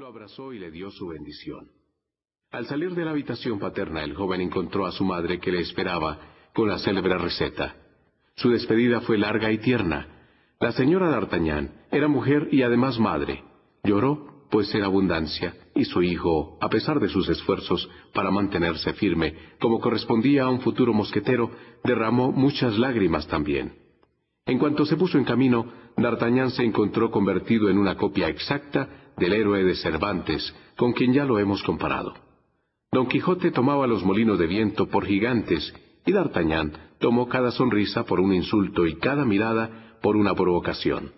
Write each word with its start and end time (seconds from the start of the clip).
lo 0.00 0.06
abrazó 0.06 0.54
y 0.54 0.58
le 0.58 0.70
dio 0.70 0.90
su 0.90 1.08
bendición. 1.08 1.68
Al 2.52 2.64
salir 2.66 2.94
de 2.94 3.04
la 3.04 3.10
habitación 3.10 3.58
paterna, 3.58 4.02
el 4.02 4.14
joven 4.14 4.40
encontró 4.40 4.86
a 4.86 4.92
su 4.92 5.04
madre 5.04 5.38
que 5.38 5.52
le 5.52 5.60
esperaba 5.60 6.18
con 6.54 6.70
la 6.70 6.78
célebre 6.78 7.18
receta. 7.18 7.76
Su 8.34 8.48
despedida 8.48 9.02
fue 9.02 9.18
larga 9.18 9.52
y 9.52 9.58
tierna. 9.58 10.08
La 10.58 10.72
señora 10.72 11.10
D'Artagnan 11.10 11.82
era 11.92 12.08
mujer 12.08 12.48
y 12.50 12.62
además 12.62 12.98
madre. 12.98 13.44
Lloró, 13.84 14.46
pues 14.50 14.74
era 14.74 14.86
abundancia, 14.86 15.54
y 15.74 15.84
su 15.84 16.02
hijo, 16.02 16.56
a 16.62 16.70
pesar 16.70 16.98
de 16.98 17.10
sus 17.10 17.28
esfuerzos 17.28 17.86
para 18.14 18.30
mantenerse 18.30 18.94
firme, 18.94 19.34
como 19.60 19.80
correspondía 19.80 20.44
a 20.44 20.48
un 20.48 20.62
futuro 20.62 20.94
mosquetero, 20.94 21.50
derramó 21.84 22.32
muchas 22.32 22.78
lágrimas 22.78 23.28
también. 23.28 23.74
En 24.46 24.58
cuanto 24.58 24.86
se 24.86 24.96
puso 24.96 25.18
en 25.18 25.24
camino, 25.24 25.70
D'Artagnan 25.98 26.52
se 26.52 26.64
encontró 26.64 27.10
convertido 27.10 27.68
en 27.68 27.76
una 27.76 27.98
copia 27.98 28.28
exacta 28.28 29.09
del 29.20 29.34
héroe 29.34 29.62
de 29.62 29.76
Cervantes, 29.76 30.52
con 30.76 30.92
quien 30.92 31.12
ya 31.12 31.24
lo 31.24 31.38
hemos 31.38 31.62
comparado. 31.62 32.14
Don 32.90 33.06
Quijote 33.06 33.52
tomaba 33.52 33.86
los 33.86 34.02
molinos 34.02 34.38
de 34.38 34.48
viento 34.48 34.88
por 34.88 35.06
gigantes, 35.06 35.72
y 36.04 36.12
D'Artagnan 36.12 36.72
tomó 36.98 37.28
cada 37.28 37.52
sonrisa 37.52 38.04
por 38.04 38.18
un 38.18 38.32
insulto 38.32 38.86
y 38.86 38.96
cada 38.96 39.24
mirada 39.24 39.98
por 40.02 40.16
una 40.16 40.34
provocación. 40.34 41.12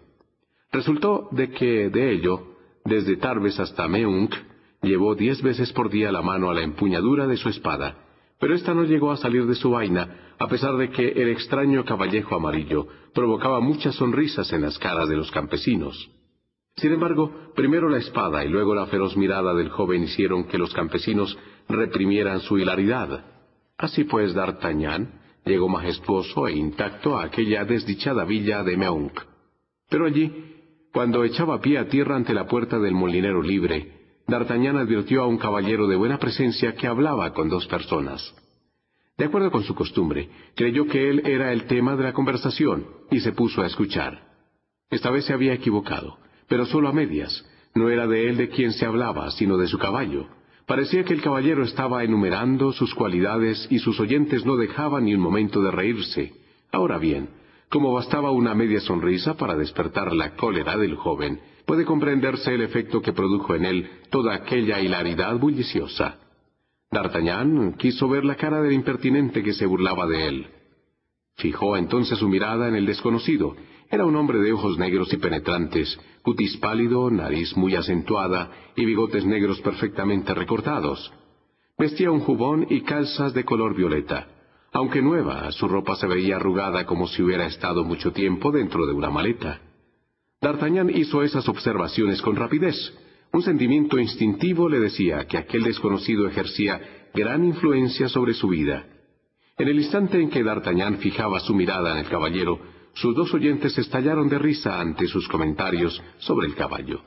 Resultó 0.70 1.28
de 1.30 1.50
que, 1.50 1.88
de 1.88 2.12
ello, 2.12 2.56
desde 2.84 3.16
Tarbes 3.16 3.58
hasta 3.60 3.88
Meunk, 3.88 4.34
llevó 4.82 5.14
diez 5.14 5.40
veces 5.40 5.72
por 5.72 5.88
día 5.88 6.10
la 6.10 6.22
mano 6.22 6.50
a 6.50 6.54
la 6.54 6.62
empuñadura 6.62 7.26
de 7.26 7.36
su 7.36 7.48
espada, 7.48 7.96
pero 8.40 8.54
ésta 8.54 8.74
no 8.74 8.82
llegó 8.82 9.12
a 9.12 9.16
salir 9.16 9.46
de 9.46 9.54
su 9.54 9.70
vaina, 9.70 10.34
a 10.38 10.48
pesar 10.48 10.76
de 10.76 10.90
que 10.90 11.08
el 11.08 11.28
extraño 11.28 11.84
caballejo 11.84 12.34
amarillo 12.34 12.88
provocaba 13.14 13.60
muchas 13.60 13.94
sonrisas 13.94 14.52
en 14.52 14.62
las 14.62 14.78
caras 14.78 15.08
de 15.08 15.16
los 15.16 15.30
campesinos. 15.30 16.10
Sin 16.76 16.92
embargo, 16.92 17.52
primero 17.54 17.88
la 17.88 17.98
espada 17.98 18.44
y 18.44 18.48
luego 18.48 18.74
la 18.74 18.86
feroz 18.86 19.16
mirada 19.16 19.54
del 19.54 19.68
joven 19.68 20.04
hicieron 20.04 20.44
que 20.44 20.58
los 20.58 20.72
campesinos 20.72 21.36
reprimieran 21.68 22.40
su 22.40 22.58
hilaridad. 22.58 23.24
Así 23.76 24.04
pues, 24.04 24.34
D'Artagnan 24.34 25.20
llegó 25.44 25.68
majestuoso 25.68 26.48
e 26.48 26.52
intacto 26.52 27.18
a 27.18 27.24
aquella 27.24 27.64
desdichada 27.64 28.24
villa 28.24 28.62
de 28.62 28.76
Meung. 28.76 29.12
Pero 29.88 30.06
allí, 30.06 30.32
cuando 30.92 31.24
echaba 31.24 31.60
pie 31.60 31.78
a 31.78 31.88
tierra 31.88 32.16
ante 32.16 32.32
la 32.32 32.46
puerta 32.46 32.78
del 32.78 32.94
molinero 32.94 33.42
libre, 33.42 34.00
D'Artagnan 34.26 34.78
advirtió 34.78 35.22
a 35.22 35.26
un 35.26 35.36
caballero 35.36 35.86
de 35.88 35.96
buena 35.96 36.18
presencia 36.18 36.74
que 36.74 36.86
hablaba 36.86 37.32
con 37.34 37.48
dos 37.48 37.66
personas. 37.66 38.34
De 39.18 39.26
acuerdo 39.26 39.50
con 39.50 39.62
su 39.64 39.74
costumbre, 39.74 40.30
creyó 40.54 40.86
que 40.86 41.10
él 41.10 41.22
era 41.26 41.52
el 41.52 41.66
tema 41.66 41.96
de 41.96 42.04
la 42.04 42.12
conversación 42.12 42.86
y 43.10 43.20
se 43.20 43.32
puso 43.32 43.60
a 43.60 43.66
escuchar. 43.66 44.32
Esta 44.90 45.10
vez 45.10 45.26
se 45.26 45.34
había 45.34 45.52
equivocado 45.52 46.16
pero 46.52 46.66
solo 46.66 46.90
a 46.90 46.92
medias. 46.92 47.42
No 47.74 47.88
era 47.88 48.06
de 48.06 48.28
él 48.28 48.36
de 48.36 48.50
quien 48.50 48.74
se 48.74 48.84
hablaba, 48.84 49.30
sino 49.30 49.56
de 49.56 49.68
su 49.68 49.78
caballo. 49.78 50.26
Parecía 50.66 51.02
que 51.02 51.14
el 51.14 51.22
caballero 51.22 51.64
estaba 51.64 52.04
enumerando 52.04 52.72
sus 52.72 52.94
cualidades 52.94 53.66
y 53.70 53.78
sus 53.78 53.98
oyentes 53.98 54.44
no 54.44 54.56
dejaban 54.56 55.06
ni 55.06 55.14
un 55.14 55.22
momento 55.22 55.62
de 55.62 55.70
reírse. 55.70 56.34
Ahora 56.70 56.98
bien, 56.98 57.30
como 57.70 57.94
bastaba 57.94 58.32
una 58.32 58.54
media 58.54 58.80
sonrisa 58.80 59.32
para 59.38 59.56
despertar 59.56 60.12
la 60.12 60.36
cólera 60.36 60.76
del 60.76 60.94
joven, 60.96 61.40
puede 61.64 61.86
comprenderse 61.86 62.54
el 62.54 62.60
efecto 62.60 63.00
que 63.00 63.14
produjo 63.14 63.54
en 63.54 63.64
él 63.64 63.90
toda 64.10 64.34
aquella 64.34 64.78
hilaridad 64.78 65.38
bulliciosa. 65.38 66.18
D'Artagnan 66.90 67.78
quiso 67.78 68.10
ver 68.10 68.26
la 68.26 68.34
cara 68.34 68.60
del 68.60 68.74
impertinente 68.74 69.42
que 69.42 69.54
se 69.54 69.64
burlaba 69.64 70.06
de 70.06 70.28
él. 70.28 70.46
Fijó 71.36 71.78
entonces 71.78 72.18
su 72.18 72.28
mirada 72.28 72.68
en 72.68 72.74
el 72.74 72.84
desconocido 72.84 73.56
era 73.92 74.06
un 74.06 74.16
hombre 74.16 74.38
de 74.38 74.54
ojos 74.54 74.78
negros 74.78 75.12
y 75.12 75.18
penetrantes, 75.18 76.00
cutis 76.22 76.56
pálido, 76.56 77.10
nariz 77.10 77.54
muy 77.58 77.74
acentuada 77.74 78.50
y 78.74 78.86
bigotes 78.86 79.26
negros 79.26 79.60
perfectamente 79.60 80.32
recortados. 80.32 81.12
Vestía 81.76 82.10
un 82.10 82.20
jubón 82.20 82.66
y 82.70 82.80
calzas 82.80 83.34
de 83.34 83.44
color 83.44 83.76
violeta. 83.76 84.28
Aunque 84.72 85.02
nueva, 85.02 85.52
su 85.52 85.68
ropa 85.68 85.94
se 85.96 86.06
veía 86.06 86.36
arrugada 86.36 86.86
como 86.86 87.06
si 87.06 87.22
hubiera 87.22 87.44
estado 87.44 87.84
mucho 87.84 88.12
tiempo 88.12 88.50
dentro 88.50 88.86
de 88.86 88.94
una 88.94 89.10
maleta. 89.10 89.60
D'Artagnan 90.40 90.88
hizo 90.88 91.22
esas 91.22 91.46
observaciones 91.46 92.22
con 92.22 92.36
rapidez. 92.36 92.76
Un 93.30 93.42
sentimiento 93.42 93.98
instintivo 93.98 94.70
le 94.70 94.80
decía 94.80 95.26
que 95.26 95.36
aquel 95.36 95.64
desconocido 95.64 96.26
ejercía 96.26 96.80
gran 97.12 97.44
influencia 97.44 98.08
sobre 98.08 98.32
su 98.32 98.48
vida. 98.48 98.86
En 99.58 99.68
el 99.68 99.76
instante 99.76 100.18
en 100.18 100.30
que 100.30 100.42
D'Artagnan 100.42 100.96
fijaba 100.96 101.40
su 101.40 101.54
mirada 101.54 101.92
en 101.92 101.98
el 101.98 102.08
caballero, 102.08 102.71
sus 102.94 103.14
dos 103.14 103.32
oyentes 103.34 103.76
estallaron 103.78 104.28
de 104.28 104.38
risa 104.38 104.80
ante 104.80 105.06
sus 105.06 105.28
comentarios 105.28 106.02
sobre 106.18 106.46
el 106.46 106.54
caballo. 106.54 107.00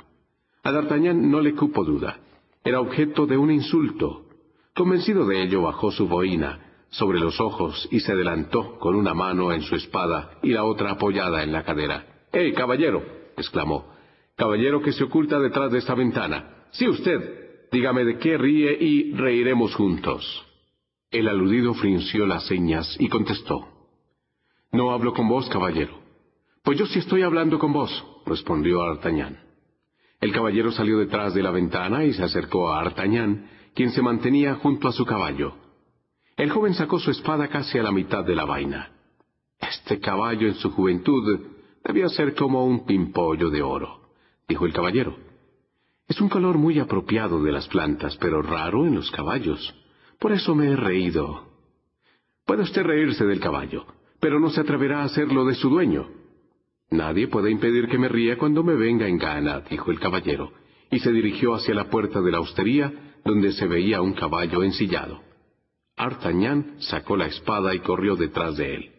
A 0.63 0.71
D'Artagnan 0.71 1.29
no 1.29 1.41
le 1.41 1.53
cupo 1.53 1.83
duda. 1.83 2.19
Era 2.63 2.81
objeto 2.81 3.27
de 3.27 3.37
un 3.37 3.51
insulto. 3.51 4.25
Convencido 4.73 5.27
de 5.27 5.43
ello, 5.43 5.61
bajó 5.61 5.91
su 5.91 6.07
boina 6.07 6.59
sobre 6.89 7.19
los 7.19 7.39
ojos 7.39 7.87
y 7.91 7.99
se 7.99 8.13
adelantó 8.13 8.79
con 8.79 8.95
una 8.95 9.13
mano 9.13 9.51
en 9.51 9.61
su 9.61 9.75
espada 9.75 10.39
y 10.41 10.49
la 10.49 10.63
otra 10.63 10.91
apoyada 10.91 11.43
en 11.43 11.51
la 11.51 11.63
cadera. 11.63 12.27
¡Eh, 12.31 12.53
caballero! 12.53 13.03
exclamó. 13.37 13.93
Caballero 14.35 14.81
que 14.81 14.91
se 14.91 15.03
oculta 15.03 15.39
detrás 15.39 15.71
de 15.71 15.79
esta 15.79 15.93
ventana. 15.93 16.65
Sí, 16.71 16.87
usted. 16.87 17.67
Dígame 17.71 18.05
de 18.05 18.17
qué 18.17 18.37
ríe 18.37 18.77
y 18.79 19.13
reiremos 19.13 19.75
juntos. 19.75 20.45
El 21.11 21.27
aludido 21.27 21.73
frunció 21.73 22.25
las 22.25 22.45
señas 22.47 22.95
y 22.99 23.07
contestó. 23.07 23.74
No 24.75 24.91
hablo 24.91 25.13
con 25.13 25.29
vos, 25.29 25.47
caballero. 25.47 26.01
Pues 26.61 26.77
yo 26.77 26.85
sí 26.85 26.99
estoy 26.99 27.21
hablando 27.21 27.57
con 27.59 27.71
vos, 27.71 27.89
respondió 28.25 28.83
Artañán. 28.83 29.39
El 30.19 30.33
caballero 30.33 30.69
salió 30.69 30.99
detrás 30.99 31.33
de 31.33 31.41
la 31.41 31.51
ventana 31.51 32.03
y 32.03 32.11
se 32.11 32.21
acercó 32.21 32.67
a 32.67 32.81
Artañán, 32.81 33.49
quien 33.73 33.91
se 33.91 34.01
mantenía 34.01 34.55
junto 34.55 34.89
a 34.89 34.91
su 34.91 35.05
caballo. 35.05 35.53
El 36.35 36.49
joven 36.49 36.73
sacó 36.73 36.99
su 36.99 37.09
espada 37.09 37.47
casi 37.47 37.77
a 37.77 37.83
la 37.83 37.93
mitad 37.93 38.25
de 38.25 38.35
la 38.35 38.43
vaina. 38.43 38.91
Este 39.61 40.01
caballo 40.01 40.45
en 40.45 40.55
su 40.55 40.69
juventud 40.71 41.39
debía 41.81 42.09
ser 42.09 42.35
como 42.35 42.65
un 42.65 42.85
pimpollo 42.85 43.49
de 43.49 43.61
oro, 43.61 44.01
dijo 44.45 44.65
el 44.65 44.73
caballero. 44.73 45.15
Es 46.05 46.19
un 46.19 46.27
color 46.27 46.57
muy 46.57 46.79
apropiado 46.79 47.41
de 47.41 47.53
las 47.53 47.69
plantas, 47.69 48.17
pero 48.17 48.41
raro 48.41 48.85
en 48.85 48.95
los 48.95 49.09
caballos. 49.09 49.73
Por 50.19 50.33
eso 50.33 50.53
me 50.53 50.67
he 50.67 50.75
reído. 50.75 51.47
Puede 52.45 52.63
usted 52.63 52.83
reírse 52.83 53.25
del 53.25 53.39
caballo, 53.39 53.85
pero 54.25 54.39
no 54.39 54.49
se 54.49 54.61
atreverá 54.61 55.01
a 55.01 55.03
hacerlo 55.03 55.45
de 55.45 55.53
su 55.53 55.69
dueño. 55.69 56.07
Nadie 56.89 57.27
puede 57.27 57.51
impedir 57.51 57.87
que 57.87 57.99
me 57.99 58.09
ría 58.09 58.39
cuando 58.39 58.63
me 58.63 58.73
venga 58.73 59.07
en 59.07 59.19
gana, 59.19 59.59
dijo 59.69 59.91
el 59.91 59.99
caballero, 59.99 60.51
y 60.89 60.97
se 60.97 61.11
dirigió 61.11 61.53
hacia 61.53 61.75
la 61.75 61.91
puerta 61.91 62.21
de 62.21 62.31
la 62.31 62.39
hostería, 62.39 62.91
donde 63.23 63.51
se 63.51 63.67
veía 63.67 64.01
un 64.01 64.13
caballo 64.13 64.63
ensillado. 64.63 65.21
Artañán 65.95 66.73
sacó 66.79 67.15
la 67.15 67.27
espada 67.27 67.75
y 67.75 67.81
corrió 67.81 68.15
detrás 68.15 68.57
de 68.57 68.73
él. 68.73 68.91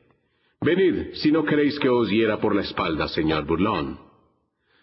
Venid, 0.60 1.14
si 1.14 1.32
no 1.32 1.44
queréis 1.44 1.76
que 1.80 1.88
os 1.88 2.08
hiera 2.08 2.38
por 2.38 2.54
la 2.54 2.62
espalda, 2.62 3.08
señor 3.08 3.46
Burlón. 3.46 3.98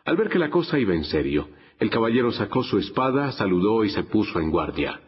Al 0.04 0.18
ver 0.18 0.28
que 0.28 0.40
la 0.40 0.50
cosa 0.50 0.78
iba 0.78 0.94
en 0.94 1.06
serio, 1.06 1.48
el 1.80 1.90
caballero 1.90 2.34
sacó 2.34 2.64
su 2.64 2.80
espada, 2.80 3.32
saludó 3.32 3.86
y 3.86 3.92
se 3.92 4.04
puso 4.04 4.42
en 4.42 4.52
guardia. 4.52 5.00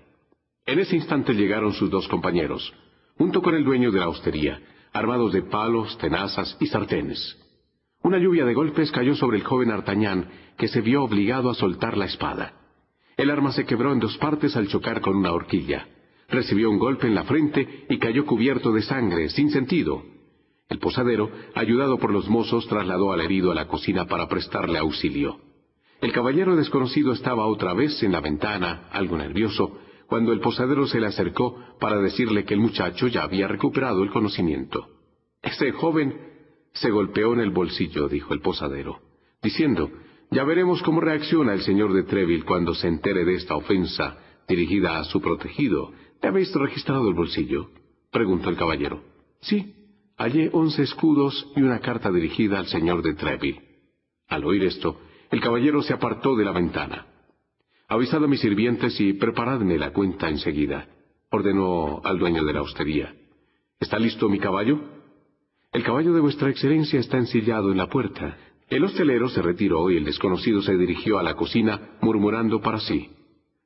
En 0.65 0.79
ese 0.79 0.95
instante 0.95 1.33
llegaron 1.33 1.73
sus 1.73 1.89
dos 1.89 2.07
compañeros, 2.07 2.73
junto 3.17 3.41
con 3.41 3.53
el 3.53 3.65
dueño 3.65 3.91
de 3.91 3.99
la 3.99 4.07
hostería, 4.07 4.61
armados 4.95 5.33
de 5.33 5.43
palos, 5.43 5.97
tenazas 5.97 6.55
y 6.61 6.67
sartenes. 6.67 7.37
Una 8.01 8.17
lluvia 8.17 8.45
de 8.45 8.53
golpes 8.53 8.91
cayó 8.91 9.13
sobre 9.15 9.37
el 9.37 9.43
joven 9.43 9.69
Artañán, 9.69 10.29
que 10.57 10.69
se 10.69 10.79
vio 10.79 11.03
obligado 11.03 11.49
a 11.49 11.53
soltar 11.53 11.97
la 11.97 12.05
espada. 12.05 12.53
El 13.17 13.29
arma 13.29 13.51
se 13.51 13.65
quebró 13.65 13.91
en 13.91 13.99
dos 13.99 14.17
partes 14.17 14.55
al 14.55 14.69
chocar 14.69 15.01
con 15.01 15.17
una 15.17 15.33
horquilla. 15.33 15.87
Recibió 16.29 16.69
un 16.69 16.79
golpe 16.79 17.07
en 17.07 17.15
la 17.15 17.25
frente 17.25 17.85
y 17.89 17.99
cayó 17.99 18.25
cubierto 18.25 18.71
de 18.71 18.83
sangre, 18.83 19.29
sin 19.29 19.49
sentido. 19.51 20.01
El 20.69 20.79
posadero, 20.79 21.29
ayudado 21.55 21.99
por 21.99 22.11
los 22.11 22.29
mozos, 22.29 22.65
trasladó 22.67 23.11
al 23.11 23.19
herido 23.19 23.51
a 23.51 23.55
la 23.55 23.67
cocina 23.67 24.05
para 24.05 24.29
prestarle 24.29 24.79
auxilio. 24.79 25.41
El 25.99 26.13
caballero 26.13 26.55
desconocido 26.55 27.11
estaba 27.11 27.47
otra 27.47 27.73
vez 27.73 28.01
en 28.01 28.13
la 28.13 28.21
ventana, 28.21 28.87
algo 28.91 29.17
nervioso, 29.17 29.77
cuando 30.07 30.31
el 30.31 30.39
posadero 30.39 30.87
se 30.87 30.99
le 30.99 31.07
acercó 31.07 31.57
para 31.79 31.99
decirle 31.99 32.45
que 32.45 32.53
el 32.53 32.59
muchacho 32.59 33.07
ya 33.07 33.23
había 33.23 33.47
recuperado 33.47 34.03
el 34.03 34.11
conocimiento. 34.11 34.94
Ese 35.45 35.71
joven 35.71 36.17
se 36.73 36.89
golpeó 36.89 37.33
en 37.33 37.39
el 37.39 37.51
bolsillo, 37.51 38.09
dijo 38.09 38.33
el 38.33 38.41
posadero, 38.41 38.99
diciendo, 39.41 39.91
ya 40.31 40.43
veremos 40.43 40.81
cómo 40.81 41.01
reacciona 41.01 41.53
el 41.53 41.61
señor 41.61 41.93
de 41.93 42.03
Treville 42.03 42.43
cuando 42.43 42.73
se 42.73 42.87
entere 42.87 43.23
de 43.23 43.35
esta 43.35 43.55
ofensa 43.55 44.17
dirigida 44.47 44.97
a 44.97 45.03
su 45.03 45.21
protegido. 45.21 45.91
¿Te 46.19 46.27
habéis 46.27 46.53
registrado 46.53 47.07
el 47.07 47.13
bolsillo? 47.13 47.69
preguntó 48.11 48.49
el 48.49 48.57
caballero. 48.57 49.03
Sí, 49.41 49.75
hallé 50.17 50.49
once 50.51 50.81
escudos 50.81 51.47
y 51.55 51.61
una 51.61 51.79
carta 51.79 52.11
dirigida 52.11 52.57
al 52.57 52.65
señor 52.65 53.03
de 53.03 53.13
Treville. 53.13 53.61
Al 54.27 54.45
oír 54.45 54.63
esto, 54.63 54.99
el 55.29 55.41
caballero 55.41 55.83
se 55.83 55.93
apartó 55.93 56.35
de 56.35 56.45
la 56.45 56.53
ventana. 56.53 57.05
Avisad 57.87 58.23
a 58.23 58.27
mis 58.27 58.39
sirvientes 58.39 58.99
y 58.99 59.13
preparadme 59.13 59.77
la 59.77 59.93
cuenta 59.93 60.27
enseguida, 60.27 60.87
ordenó 61.29 62.01
al 62.03 62.17
dueño 62.17 62.43
de 62.43 62.53
la 62.53 62.63
hostería. 62.63 63.13
¿Está 63.79 63.99
listo 63.99 64.27
mi 64.27 64.39
caballo? 64.39 64.94
El 65.75 65.83
caballo 65.83 66.13
de 66.13 66.21
vuestra 66.21 66.49
excelencia 66.49 67.01
está 67.01 67.17
ensillado 67.17 67.69
en 67.69 67.77
la 67.77 67.89
puerta, 67.89 68.37
El 68.69 68.85
hostelero 68.85 69.27
se 69.27 69.41
retiró 69.41 69.91
y 69.91 69.97
el 69.97 70.05
desconocido 70.05 70.61
se 70.61 70.77
dirigió 70.77 71.19
a 71.19 71.23
la 71.23 71.35
cocina 71.35 71.97
murmurando 71.99 72.61
para 72.61 72.79
sí. 72.79 73.09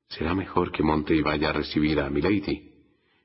Será 0.07 0.33
mejor 0.33 0.71
que 0.71 0.81
monte 0.81 1.15
y 1.15 1.21
vaya 1.21 1.51
a 1.51 1.53
recibir 1.53 1.99
a 1.99 2.09
Milady. 2.09 2.63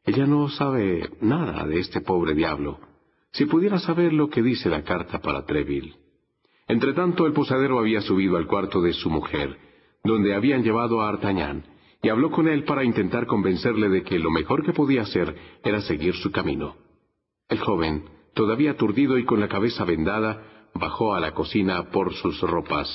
Ella 0.04 0.26
no 0.26 0.50
sabe 0.50 1.08
nada 1.22 1.66
de 1.66 1.81
este 1.81 2.02
pobre 2.02 2.34
diablo. 2.34 2.78
Si 3.32 3.46
pudiera 3.46 3.78
saber 3.78 4.12
lo 4.12 4.28
que 4.28 4.42
dice 4.42 4.69
la 4.69 4.82
carta 4.82 5.19
para 5.19 5.46
Treville. 5.46 5.94
Entretanto, 6.69 7.25
el 7.25 7.32
posadero 7.32 7.78
había 7.78 8.02
subido 8.02 8.37
al 8.37 8.46
cuarto 8.46 8.82
de 8.82 8.92
su 8.92 9.08
mujer, 9.08 9.56
donde 10.04 10.34
habían 10.34 10.62
llevado 10.62 11.00
a 11.00 11.08
Artañán, 11.08 11.64
y 12.02 12.10
habló 12.10 12.30
con 12.30 12.48
él 12.48 12.64
para 12.64 12.84
intentar 12.84 13.26
convencerle 13.26 13.88
de 13.88 14.02
que 14.02 14.19
lo 14.19 14.30
mejor 14.30 14.62
que 14.62 14.75
podía 14.75 15.00
hacer 15.00 15.34
era 15.64 15.80
seguir 15.80 16.14
su 16.16 16.30
camino. 16.30 16.76
El 17.48 17.60
joven, 17.60 18.13
todavía 18.34 18.72
aturdido 18.72 19.19
y 19.19 19.25
con 19.25 19.40
la 19.40 19.48
cabeza 19.48 19.84
vendada, 19.84 20.69
bajó 20.75 21.14
a 21.14 21.20
la 21.20 21.32
cocina 21.32 21.90
por 21.90 22.14
sus 22.14 22.40
ropas. 22.40 22.88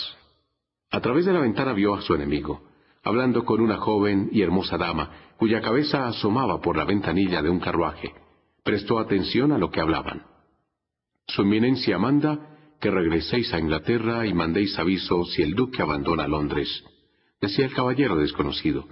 A 0.92 1.02
través 1.02 1.26
de 1.26 1.34
la 1.34 1.40
ventana 1.40 1.74
vio 1.74 1.94
a 1.94 2.02
su 2.02 2.14
enemigo, 2.14 2.64
hablando 3.04 3.46
con 3.46 3.62
una 3.62 3.78
joven 3.78 4.30
y 4.32 4.42
hermosa 4.42 4.78
dama, 4.78 5.12
cuya 5.38 5.62
cabeza 5.62 6.08
asomaba 6.08 6.62
por 6.62 6.76
la 6.76 6.84
ventanilla 6.84 7.42
de 7.42 7.50
un 7.50 7.60
carruaje. 7.60 8.14
Prestó 8.64 9.00
atención 9.00 9.52
a 9.52 9.58
lo 9.58 9.72
que 9.72 9.80
hablaban. 9.80 10.26
Su 11.28 11.44
eminencia 11.44 11.98
manda 11.98 12.58
que 12.82 12.92
regreséis 12.92 13.54
a 13.54 13.60
Inglaterra 13.60 14.26
y 14.26 14.34
mandéis 14.34 14.78
aviso 14.80 15.26
si 15.26 15.42
el 15.42 15.54
duque 15.54 15.82
abandona 15.82 16.28
Londres, 16.28 16.84
decía 17.42 17.66
el 17.66 17.74
caballero 17.74 18.16
desconocido. 18.16 18.88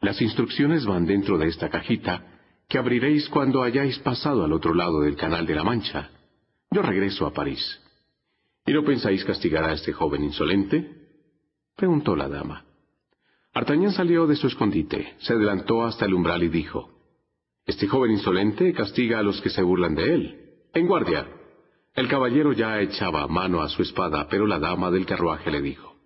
Las 0.00 0.20
instrucciones 0.22 0.86
van 0.86 1.04
dentro 1.04 1.36
de 1.36 1.48
esta 1.48 1.68
cajita, 1.68 2.39
que 2.70 2.78
abriréis 2.78 3.28
cuando 3.28 3.64
hayáis 3.64 3.98
pasado 3.98 4.44
al 4.44 4.52
otro 4.52 4.74
lado 4.74 5.00
del 5.00 5.16
Canal 5.16 5.44
de 5.44 5.56
la 5.56 5.64
Mancha. 5.64 6.08
Yo 6.70 6.82
regreso 6.82 7.26
a 7.26 7.32
París. 7.32 7.60
¿Y 8.64 8.72
no 8.72 8.84
pensáis 8.84 9.24
castigar 9.24 9.64
a 9.64 9.72
este 9.72 9.92
joven 9.92 10.22
insolente? 10.22 10.88
preguntó 11.76 12.14
la 12.14 12.28
dama. 12.28 12.64
Artañán 13.52 13.90
salió 13.90 14.28
de 14.28 14.36
su 14.36 14.46
escondite, 14.46 15.16
se 15.18 15.32
adelantó 15.32 15.82
hasta 15.82 16.04
el 16.04 16.14
umbral 16.14 16.44
y 16.44 16.48
dijo, 16.48 16.90
Este 17.66 17.88
joven 17.88 18.12
insolente 18.12 18.72
castiga 18.72 19.18
a 19.18 19.24
los 19.24 19.40
que 19.40 19.50
se 19.50 19.62
burlan 19.62 19.96
de 19.96 20.14
él. 20.14 20.40
En 20.72 20.86
guardia. 20.86 21.26
El 21.94 22.06
caballero 22.06 22.52
ya 22.52 22.80
echaba 22.80 23.26
mano 23.26 23.62
a 23.62 23.68
su 23.68 23.82
espada, 23.82 24.28
pero 24.30 24.46
la 24.46 24.60
dama 24.60 24.92
del 24.92 25.06
carruaje 25.06 25.50
le 25.50 25.60
dijo, 25.60 25.96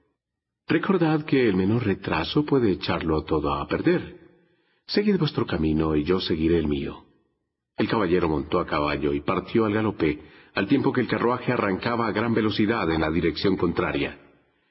Recordad 0.67 1.27
que 1.27 1.47
el 1.47 1.57
menor 1.57 1.85
retraso 1.85 2.47
puede 2.47 2.73
echarlo 2.73 3.23
todo 3.25 3.53
a 3.53 3.69
perder. 3.69 4.24
Seguid 4.87 5.19
vuestro 5.19 5.47
camino 5.47 5.97
y 5.97 6.05
yo 6.05 6.21
seguiré 6.21 6.59
el 6.59 6.69
mío. 6.69 7.05
El 7.77 7.89
caballero 7.89 8.29
montó 8.29 8.61
a 8.61 8.67
caballo 8.67 9.13
y 9.13 9.21
partió 9.21 9.65
al 9.65 9.73
galope, 9.73 10.21
al 10.55 10.69
tiempo 10.69 10.93
que 10.93 11.01
el 11.01 11.09
carruaje 11.09 11.53
arrancaba 11.53 12.07
a 12.07 12.13
gran 12.13 12.35
velocidad 12.35 12.89
en 12.91 13.01
la 13.01 13.11
dirección 13.11 13.57
contraria. 13.57 14.19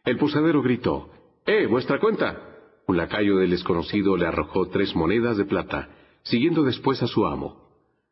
El 0.06 0.18
posadero 0.18 0.62
gritó, 0.62 1.10
¡Eh, 1.46 1.66
vuestra 1.68 2.00
cuenta! 2.00 2.50
Un 2.88 2.98
lacayo 2.98 3.38
del 3.38 3.50
desconocido 3.50 4.16
le 4.16 4.28
arrojó 4.28 4.68
tres 4.68 4.96
monedas 4.96 5.38
de 5.38 5.46
plata, 5.46 5.90
siguiendo 6.24 6.64
después 6.64 7.02
a 7.02 7.08
su 7.08 7.26
amo. 7.26 7.70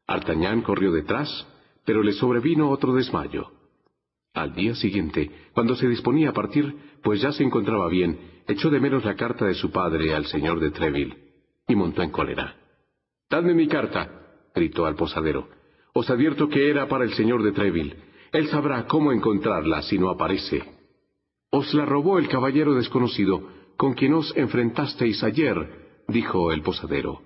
Artañán 0.08 0.62
corrió 0.62 0.92
detrás, 0.92 1.48
pero 1.86 2.04
le 2.04 2.14
sobrevino 2.14 2.70
otro 2.70 2.94
desmayo. 2.94 3.52
Al 4.34 4.54
día 4.54 4.76
siguiente, 4.76 5.30
cuando 5.54 5.76
se 5.76 5.88
disponía 5.88 6.30
a 6.30 6.34
partir, 6.34 6.76
pues 7.04 7.22
ya 7.22 7.32
se 7.32 7.44
encontraba 7.44 7.88
bien, 7.90 8.20
echó 8.48 8.70
de 8.70 8.80
menos 8.80 9.06
la 9.06 9.16
carta 9.16 9.46
de 9.46 9.54
su 9.54 9.72
padre 9.72 10.14
al 10.16 10.26
señor 10.26 10.60
de 10.60 10.72
Treville, 10.72 11.31
y 11.68 11.76
montó 11.76 12.02
en 12.02 12.12
cólera. 12.12 12.56
Dadme 13.30 13.54
mi 13.54 13.68
carta, 13.68 14.10
gritó 14.54 14.86
al 14.86 14.96
posadero. 14.96 15.48
Os 15.94 16.10
advierto 16.10 16.50
que 16.50 16.70
era 16.70 16.88
para 16.88 17.04
el 17.04 17.14
señor 17.14 17.44
de 17.44 17.52
Treville. 17.52 17.96
Él 18.32 18.48
sabrá 18.48 18.86
cómo 18.88 19.12
encontrarla 19.12 19.82
si 19.82 19.98
no 19.98 20.10
aparece. 20.10 20.64
Os 21.50 21.74
la 21.74 21.86
robó 21.86 22.18
el 22.18 22.30
caballero 22.30 22.74
desconocido, 22.76 23.42
con 23.78 23.94
quien 23.94 24.14
os 24.14 24.36
enfrentasteis 24.38 25.24
ayer, 25.24 26.04
dijo 26.08 26.52
el 26.52 26.62
posadero. 26.62 27.22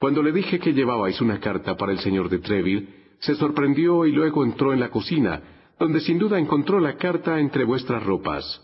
Cuando 0.00 0.22
le 0.22 0.32
dije 0.32 0.58
que 0.58 0.72
llevabais 0.72 1.20
una 1.20 1.38
carta 1.38 1.76
para 1.76 1.92
el 1.92 2.00
señor 2.00 2.28
de 2.28 2.40
Treville, 2.40 2.88
se 3.20 3.36
sorprendió 3.36 4.04
y 4.04 4.10
luego 4.10 4.44
entró 4.44 4.72
en 4.72 4.80
la 4.80 4.90
cocina, 4.90 5.42
donde 5.78 6.00
sin 6.00 6.18
duda 6.18 6.38
encontró 6.38 6.80
la 6.80 6.96
carta 6.96 7.38
entre 7.38 7.64
vuestras 7.64 8.02
ropas. 8.02 8.60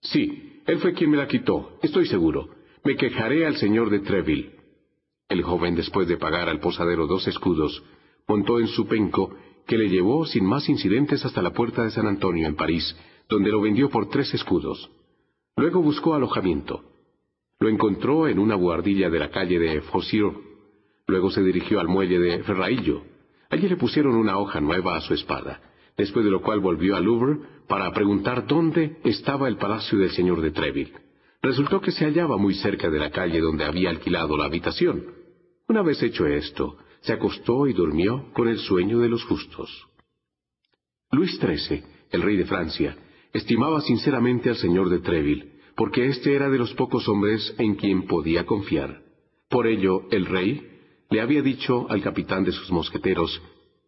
Sí, 0.00 0.62
él 0.66 0.78
fue 0.78 0.94
quien 0.94 1.10
me 1.10 1.18
la 1.18 1.28
quitó, 1.28 1.78
estoy 1.82 2.06
seguro. 2.06 2.48
Me 2.84 2.96
quejaré 2.96 3.46
al 3.46 3.56
señor 3.56 3.90
de 3.90 4.00
Treville. 4.00 4.52
El 5.28 5.42
joven, 5.42 5.74
después 5.74 6.08
de 6.08 6.16
pagar 6.16 6.48
al 6.48 6.60
posadero 6.60 7.06
dos 7.06 7.26
escudos, 7.26 7.82
montó 8.26 8.60
en 8.60 8.68
su 8.68 8.86
penco, 8.86 9.34
que 9.66 9.76
le 9.76 9.88
llevó 9.88 10.24
sin 10.24 10.44
más 10.46 10.68
incidentes 10.68 11.24
hasta 11.24 11.42
la 11.42 11.52
puerta 11.52 11.84
de 11.84 11.90
San 11.90 12.06
Antonio 12.06 12.46
en 12.46 12.56
París, 12.56 12.96
donde 13.28 13.50
lo 13.50 13.60
vendió 13.60 13.90
por 13.90 14.08
tres 14.08 14.32
escudos. 14.32 14.90
Luego 15.56 15.82
buscó 15.82 16.14
alojamiento. 16.14 16.82
Lo 17.60 17.68
encontró 17.68 18.28
en 18.28 18.38
una 18.38 18.54
buhardilla 18.54 19.10
de 19.10 19.18
la 19.18 19.30
calle 19.30 19.58
de 19.58 19.82
Fosir. 19.82 20.24
Luego 21.06 21.30
se 21.30 21.42
dirigió 21.42 21.80
al 21.80 21.88
muelle 21.88 22.18
de 22.18 22.42
Ferraillo. 22.44 23.02
Allí 23.50 23.68
le 23.68 23.76
pusieron 23.76 24.14
una 24.14 24.38
hoja 24.38 24.60
nueva 24.60 24.96
a 24.96 25.00
su 25.00 25.14
espada 25.14 25.60
después 25.98 26.24
de 26.24 26.30
lo 26.30 26.40
cual 26.40 26.60
volvió 26.60 26.96
al 26.96 27.04
Louvre 27.04 27.40
para 27.66 27.92
preguntar 27.92 28.46
dónde 28.46 28.98
estaba 29.04 29.48
el 29.48 29.56
palacio 29.56 29.98
del 29.98 30.12
señor 30.12 30.40
de 30.40 30.52
Treville. 30.52 30.94
Resultó 31.40 31.80
que 31.80 31.92
se 31.92 32.04
hallaba 32.04 32.36
muy 32.36 32.54
cerca 32.54 32.90
de 32.90 32.98
la 32.98 33.10
calle 33.10 33.40
donde 33.40 33.64
había 33.64 33.90
alquilado 33.90 34.36
la 34.36 34.46
habitación. 34.46 35.04
Una 35.68 35.82
vez 35.82 36.02
hecho 36.02 36.26
esto, 36.26 36.78
se 37.00 37.12
acostó 37.12 37.66
y 37.66 37.72
durmió 37.72 38.32
con 38.32 38.48
el 38.48 38.58
sueño 38.58 38.98
de 38.98 39.08
los 39.08 39.22
justos. 39.24 39.70
Luis 41.12 41.38
XIII, 41.38 41.84
el 42.10 42.22
rey 42.22 42.36
de 42.36 42.44
Francia, 42.44 42.96
estimaba 43.32 43.80
sinceramente 43.82 44.48
al 44.48 44.56
señor 44.56 44.88
de 44.88 44.98
Treville, 44.98 45.52
porque 45.76 46.06
éste 46.06 46.34
era 46.34 46.50
de 46.50 46.58
los 46.58 46.74
pocos 46.74 47.08
hombres 47.08 47.54
en 47.58 47.76
quien 47.76 48.06
podía 48.06 48.44
confiar. 48.44 49.02
Por 49.48 49.68
ello, 49.68 50.08
el 50.10 50.26
rey 50.26 50.66
le 51.08 51.20
había 51.20 51.40
dicho 51.40 51.86
al 51.88 52.02
capitán 52.02 52.44
de 52.44 52.52
sus 52.52 52.70
mosqueteros, 52.72 53.40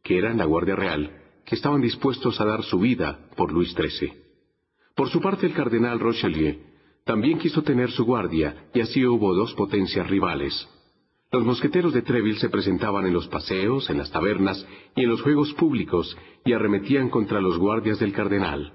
que 0.05 0.19
era 0.19 0.31
en 0.31 0.39
la 0.39 0.45
Guardia 0.45 0.77
Real, 0.77 1.21
que 1.45 1.57
estaban 1.57 1.81
dispuestos 1.81 2.41
a 2.41 2.45
dar 2.45 2.63
su 2.63 2.79
vida 2.79 3.29
por 3.37 3.53
Luis 3.53 3.75
XIII. 3.75 4.13
Por 4.95 5.11
su 5.11 5.21
parte, 5.21 5.47
el 5.47 5.53
cardenal 5.53 5.99
Rochelieu 5.99 6.70
también 7.11 7.41
quiso 7.41 7.63
tener 7.63 7.91
su 7.91 8.05
guardia, 8.05 8.69
y 8.73 8.79
así 8.79 9.05
hubo 9.05 9.35
dos 9.35 9.53
potencias 9.55 10.09
rivales. 10.09 10.69
Los 11.33 11.45
mosqueteros 11.45 11.93
de 11.93 12.03
Treville 12.03 12.39
se 12.39 12.49
presentaban 12.49 13.05
en 13.05 13.13
los 13.13 13.27
paseos, 13.27 13.91
en 13.91 13.99
las 13.99 14.13
tabernas 14.13 14.65
y 14.95 15.03
en 15.03 15.09
los 15.09 15.21
juegos 15.21 15.53
públicos 15.55 16.17
y 16.45 16.53
arremetían 16.53 17.09
contra 17.09 17.41
los 17.41 17.59
guardias 17.59 17.99
del 17.99 18.13
cardenal. 18.13 18.75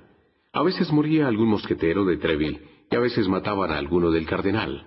A 0.51 0.63
veces 0.63 0.91
moría 0.91 1.29
algún 1.29 1.47
mosquetero 1.47 2.03
de 2.03 2.17
Treville 2.17 2.59
y 2.91 2.95
a 2.97 2.99
veces 2.99 3.29
mataban 3.29 3.71
a 3.71 3.77
alguno 3.77 4.11
del 4.11 4.25
cardenal. 4.25 4.85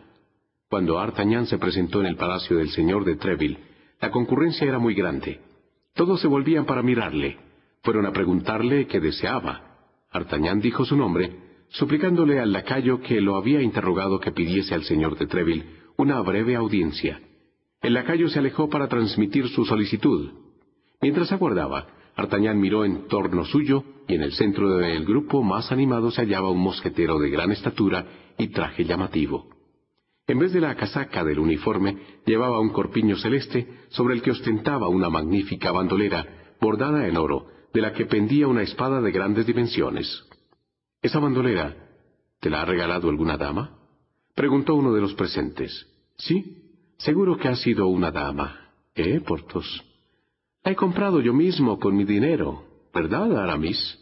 Cuando 0.69 0.99
Artagnan 0.99 1.47
se 1.47 1.57
presentó 1.57 2.01
en 2.01 2.07
el 2.09 2.17
palacio 2.17 2.59
del 2.59 2.69
señor 2.69 3.07
de 3.07 3.17
Treville, 3.17 3.61
la 3.99 4.11
concurrencia 4.11 4.69
era 4.69 4.79
muy 4.79 4.93
grande. 4.93 5.41
Todos 5.95 6.21
se 6.21 6.29
volvían 6.29 6.67
para 6.67 6.83
mirarle. 6.83 7.39
Fueron 7.81 8.05
a 8.05 8.13
preguntarle 8.13 8.87
qué 8.89 9.01
deseaba. 9.01 9.79
Artañán 10.11 10.61
dijo 10.61 10.85
su 10.85 10.97
nombre, 10.97 11.48
suplicándole 11.71 12.41
al 12.41 12.53
lacayo 12.53 13.01
que 13.01 13.21
lo 13.21 13.37
había 13.37 13.63
interrogado 13.63 14.21
que 14.21 14.33
pidiese 14.33 14.75
al 14.75 14.85
señor 14.85 15.19
de 15.19 15.27
Treville 15.27 15.67
una 15.97 16.21
breve 16.21 16.57
audiencia. 16.57 17.21
El 17.81 17.95
lacayo 17.95 18.29
se 18.29 18.39
alejó 18.39 18.69
para 18.69 18.89
transmitir 18.89 19.49
su 19.49 19.65
solicitud. 19.65 20.31
Mientras 21.01 21.31
aguardaba, 21.33 21.87
Artañán 22.17 22.61
miró 22.61 22.85
en 22.85 23.07
torno 23.07 23.45
suyo 23.45 23.85
y 24.09 24.15
en 24.15 24.23
el 24.23 24.33
centro 24.33 24.77
del 24.77 25.05
grupo 25.05 25.43
más 25.43 25.71
animado 25.71 26.11
se 26.11 26.23
hallaba 26.23 26.51
un 26.51 26.61
mosquetero 26.61 27.19
de 27.21 27.31
gran 27.31 27.53
estatura 27.53 28.07
y 28.37 28.49
traje 28.49 28.85
llamativo. 28.85 29.49
En 30.27 30.39
vez 30.39 30.53
de 30.53 30.61
la 30.61 30.75
casaca 30.75 31.25
del 31.25 31.39
uniforme, 31.39 31.97
llevaba 32.27 32.61
un 32.61 32.71
corpiño 32.71 33.17
celeste 33.17 33.69
sobre 33.91 34.15
el 34.15 34.23
que 34.23 34.33
ostentaba 34.33 34.89
una 34.89 35.09
magnífica 35.09 35.71
bandolera 35.71 36.55
bordada 36.61 37.07
en 37.07 37.17
oro, 37.17 37.47
de 37.73 37.81
la 37.81 37.93
que 37.93 38.07
pendía 38.07 38.49
una 38.49 38.63
espada 38.63 39.01
de 39.01 39.13
grandes 39.13 39.47
dimensiones. 39.47 40.28
¿Esa 41.03 41.19
bandolera 41.19 41.75
te 42.41 42.51
la 42.51 42.63
ha 42.63 42.65
regalado 42.65 43.09
alguna 43.09 43.37
dama? 43.37 43.79
preguntó 44.35 44.75
uno 44.75 44.93
de 44.93 45.01
los 45.01 45.15
presentes. 45.15 45.87
Sí, 46.17 46.73
seguro 46.99 47.37
que 47.37 47.49
ha 47.49 47.57
sido 47.57 47.89
una 47.89 48.11
dama. 48.11 48.71
¿Eh, 48.95 49.21
Portos? 49.21 49.85
La 50.65 50.73
he 50.73 50.77
comprado 50.77 51.21
yo 51.21 51.33
mismo 51.33 51.79
con 51.79 51.97
mi 51.97 52.05
dinero, 52.05 52.65
¿verdad, 52.93 53.37
Aramis? 53.37 53.99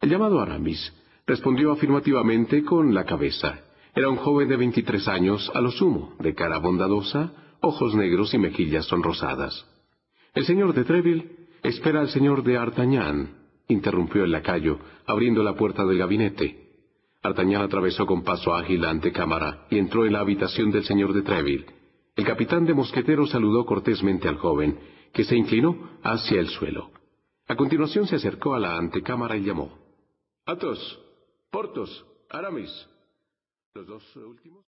El 0.00 0.10
llamado 0.10 0.40
Aramis 0.40 0.92
respondió 1.26 1.72
afirmativamente 1.72 2.64
con 2.64 2.94
la 2.94 3.04
cabeza. 3.04 3.60
Era 3.94 4.08
un 4.08 4.16
joven 4.16 4.48
de 4.48 4.56
veintitrés 4.56 5.08
años, 5.08 5.50
a 5.54 5.60
lo 5.60 5.70
sumo, 5.70 6.14
de 6.20 6.34
cara 6.34 6.58
bondadosa, 6.58 7.32
ojos 7.60 7.94
negros 7.94 8.32
y 8.34 8.38
mejillas 8.38 8.86
sonrosadas. 8.86 9.66
El 10.34 10.44
señor 10.46 10.74
de 10.74 10.84
Treville 10.84 11.38
Espera 11.62 12.00
al 12.00 12.08
señor 12.08 12.44
de 12.44 12.56
Artañán, 12.56 13.37
interrumpió 13.68 14.24
el 14.24 14.32
lacayo, 14.32 14.78
abriendo 15.06 15.42
la 15.42 15.54
puerta 15.54 15.84
del 15.84 15.98
gabinete. 15.98 16.68
Artañán 17.22 17.62
atravesó 17.62 18.06
con 18.06 18.22
paso 18.22 18.54
ágil 18.54 18.80
la 18.80 18.90
antecámara 18.90 19.66
y 19.70 19.78
entró 19.78 20.06
en 20.06 20.12
la 20.12 20.20
habitación 20.20 20.70
del 20.70 20.84
señor 20.84 21.12
de 21.12 21.22
Treville. 21.22 21.66
El 22.16 22.24
capitán 22.24 22.64
de 22.64 22.74
mosqueteros 22.74 23.30
saludó 23.30 23.64
cortésmente 23.64 24.28
al 24.28 24.38
joven, 24.38 24.78
que 25.12 25.24
se 25.24 25.36
inclinó 25.36 25.98
hacia 26.02 26.40
el 26.40 26.48
suelo. 26.48 26.90
A 27.46 27.56
continuación 27.56 28.06
se 28.06 28.16
acercó 28.16 28.54
a 28.54 28.58
la 28.58 28.76
antecámara 28.76 29.36
y 29.36 29.44
llamó. 29.44 29.78
Athos, 30.44 31.00
Portos, 31.50 32.04
Aramis. 32.30 32.88
Los 33.74 33.86
dos 33.86 34.16
últimos. 34.16 34.64